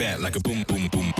like 0.00 0.34
a 0.34 0.40
boom, 0.40 0.62
boom, 0.66 0.88
boom, 0.88 1.12
boom. 1.14 1.19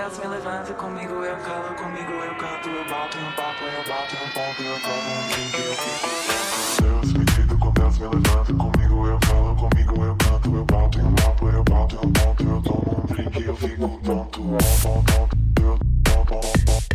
Acontece, 0.00 0.20
me 0.20 0.26
levanta 0.28 0.72
comigo, 0.74 1.12
eu 1.24 1.36
calo 1.36 1.74
comigo, 1.74 2.12
eu 2.12 2.34
canto, 2.36 2.68
eu 2.68 2.84
bato 2.86 3.18
um 3.18 3.32
papo, 3.32 3.64
eu 3.64 3.84
bato 3.86 4.16
um 4.16 4.28
ponto, 4.30 4.62
eu 4.62 4.80
tomo 4.80 5.10
um 5.10 5.28
drink, 5.28 5.56
eu 5.58 5.74
fico 5.74 6.82
Deus 6.82 7.12
me 7.12 7.24
deita, 7.24 7.54
acontece, 7.54 8.00
me 8.00 8.08
levanta 8.08 8.54
comigo, 8.54 9.06
eu 9.06 9.18
falo 9.26 9.56
comigo, 9.56 10.04
eu 10.04 10.16
canto, 10.16 10.56
eu 10.56 10.64
bato 10.64 11.00
um 11.00 11.14
papo, 11.14 11.48
eu 11.48 11.64
bato 11.64 11.96
um 11.96 12.12
ponto, 12.12 12.42
eu 12.42 12.62
tomo 12.62 13.02
um 13.02 13.06
drink, 13.14 13.44
eu 13.44 13.56
fico 13.56 14.00
tonto, 14.04 14.40
tonto, 14.40 14.62
tonto, 14.82 15.36
tonto, 15.54 15.84
tonto, 16.04 16.40
tonto, 16.40 16.89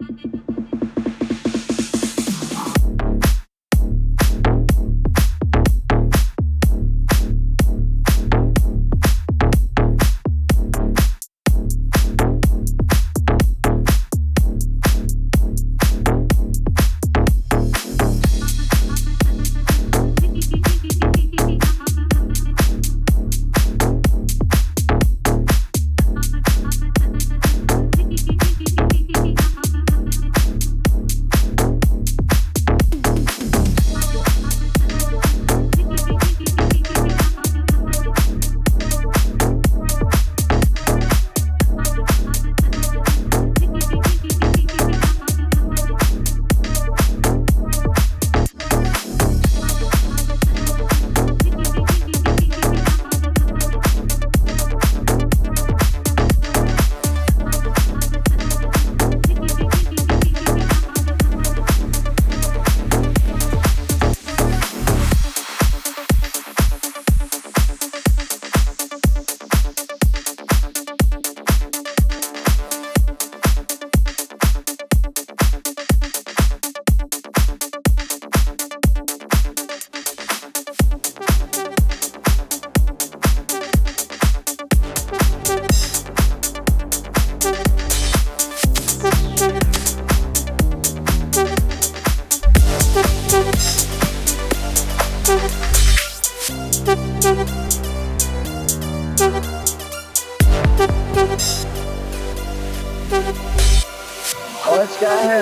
you. 0.00 0.03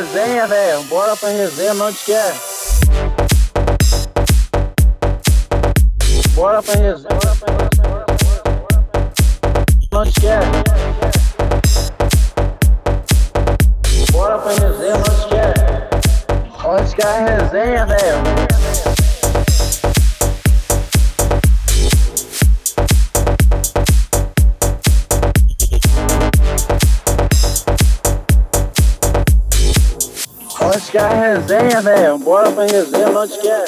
Resenha, 0.02 0.46
velho? 0.48 0.82
Bora 0.84 1.16
pra 1.16 1.28
resenha, 1.28 1.72
onde 1.74 1.96
que 1.98 2.12
é? 2.12 2.34
Bora 6.34 6.60
pra 6.60 6.74
resenha. 6.74 7.18
Onde 9.92 10.12
que 10.12 10.26
é? 10.26 10.40
Bora 14.10 14.38
pra 14.38 14.50
resenha, 14.50 14.96
onde 14.96 15.28
que 15.28 15.34
é? 15.36 15.54
Onde 16.64 16.94
que 16.96 17.02
é 17.02 17.06
a 17.06 17.24
resenha, 17.24 17.86
velho? 17.86 18.51
Onde 30.92 30.98
que 30.98 30.98
a 30.98 31.08
resenha, 31.08 31.80
velho? 31.80 32.18
Bora 32.18 32.52
pra 32.52 32.64
resenha, 32.64 33.08
onde 33.18 33.38
que 33.38 33.48
é? 33.48 33.64